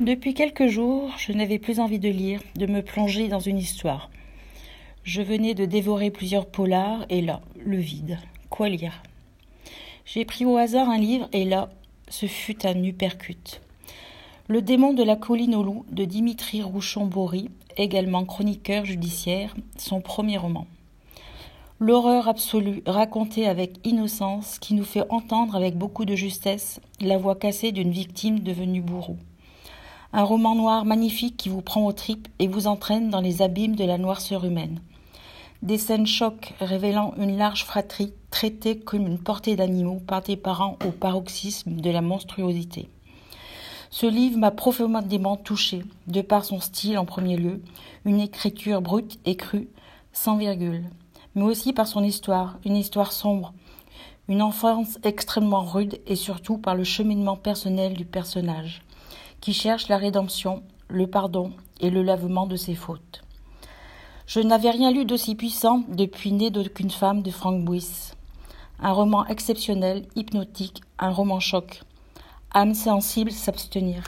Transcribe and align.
Depuis 0.00 0.34
quelques 0.34 0.66
jours, 0.66 1.12
je 1.18 1.32
n'avais 1.32 1.60
plus 1.60 1.78
envie 1.78 2.00
de 2.00 2.08
lire, 2.08 2.40
de 2.56 2.66
me 2.66 2.82
plonger 2.82 3.28
dans 3.28 3.38
une 3.38 3.58
histoire. 3.58 4.10
Je 5.04 5.22
venais 5.22 5.54
de 5.54 5.66
dévorer 5.66 6.10
plusieurs 6.10 6.46
polars 6.46 7.06
et 7.10 7.20
là, 7.20 7.42
le 7.64 7.76
vide. 7.76 8.18
Quoi 8.50 8.68
lire? 8.68 9.04
J'ai 10.04 10.24
pris 10.24 10.44
au 10.44 10.56
hasard 10.56 10.88
un 10.88 10.98
livre 10.98 11.28
et 11.32 11.44
là, 11.44 11.70
ce 12.08 12.26
fut 12.26 12.66
un 12.66 12.82
uppercut. 12.82 13.60
Le 14.48 14.62
démon 14.62 14.94
de 14.94 15.04
la 15.04 15.14
colline 15.14 15.54
aux 15.54 15.62
loups 15.62 15.86
de 15.92 16.04
Dimitri 16.04 16.60
Rouchon-Bory, 16.60 17.50
également 17.76 18.24
chroniqueur 18.24 18.84
judiciaire, 18.84 19.54
son 19.78 20.00
premier 20.00 20.38
roman. 20.38 20.66
L'horreur 21.78 22.26
absolue 22.26 22.82
racontée 22.84 23.46
avec 23.46 23.78
innocence 23.86 24.58
qui 24.58 24.74
nous 24.74 24.84
fait 24.84 25.04
entendre 25.08 25.54
avec 25.54 25.78
beaucoup 25.78 26.04
de 26.04 26.16
justesse 26.16 26.80
la 27.00 27.16
voix 27.16 27.36
cassée 27.36 27.70
d'une 27.70 27.92
victime 27.92 28.40
devenue 28.40 28.80
bourreau. 28.80 29.18
Un 30.16 30.22
roman 30.22 30.54
noir 30.54 30.84
magnifique 30.84 31.36
qui 31.36 31.48
vous 31.48 31.60
prend 31.60 31.84
aux 31.84 31.92
tripes 31.92 32.28
et 32.38 32.46
vous 32.46 32.68
entraîne 32.68 33.10
dans 33.10 33.20
les 33.20 33.42
abîmes 33.42 33.74
de 33.74 33.82
la 33.82 33.98
noirceur 33.98 34.44
humaine. 34.44 34.78
Des 35.62 35.76
scènes 35.76 36.06
chocs 36.06 36.54
révélant 36.60 37.14
une 37.16 37.36
large 37.36 37.64
fratrie 37.64 38.12
traitée 38.30 38.78
comme 38.78 39.08
une 39.08 39.18
portée 39.18 39.56
d'animaux 39.56 40.00
par 40.06 40.22
des 40.22 40.36
parents 40.36 40.78
au 40.86 40.92
paroxysme 40.92 41.80
de 41.80 41.90
la 41.90 42.00
monstruosité. 42.00 42.88
Ce 43.90 44.06
livre 44.06 44.38
m'a 44.38 44.52
profondément 44.52 45.36
touché, 45.36 45.82
de 46.06 46.20
par 46.20 46.44
son 46.44 46.60
style 46.60 46.96
en 46.96 47.06
premier 47.06 47.36
lieu, 47.36 47.60
une 48.04 48.20
écriture 48.20 48.82
brute 48.82 49.18
et 49.24 49.34
crue, 49.34 49.68
sans 50.12 50.36
virgule, 50.36 50.84
mais 51.34 51.42
aussi 51.42 51.72
par 51.72 51.88
son 51.88 52.04
histoire, 52.04 52.60
une 52.64 52.76
histoire 52.76 53.10
sombre, 53.10 53.52
une 54.28 54.42
enfance 54.42 54.96
extrêmement 55.02 55.64
rude 55.64 55.98
et 56.06 56.14
surtout 56.14 56.56
par 56.56 56.76
le 56.76 56.84
cheminement 56.84 57.36
personnel 57.36 57.94
du 57.94 58.04
personnage 58.04 58.84
qui 59.40 59.52
cherche 59.52 59.88
la 59.88 59.96
rédemption, 59.96 60.62
le 60.88 61.06
pardon 61.06 61.52
et 61.80 61.90
le 61.90 62.02
lavement 62.02 62.46
de 62.46 62.56
ses 62.56 62.74
fautes. 62.74 63.22
Je 64.26 64.40
n'avais 64.40 64.70
rien 64.70 64.90
lu 64.90 65.04
d'aussi 65.04 65.34
puissant 65.34 65.82
depuis 65.88 66.32
Né 66.32 66.50
d'aucune 66.50 66.90
femme 66.90 67.22
de 67.22 67.30
Frank 67.30 67.62
Buis. 67.64 68.12
Un 68.80 68.92
roman 68.92 69.26
exceptionnel, 69.26 70.06
hypnotique, 70.16 70.82
un 70.98 71.10
roman 71.10 71.40
choc. 71.40 71.82
Âme 72.54 72.74
sensible 72.74 73.30
s'abstenir. 73.30 74.02